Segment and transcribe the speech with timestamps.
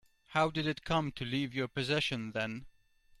[0.29, 2.65] How did it come to leave your possession then?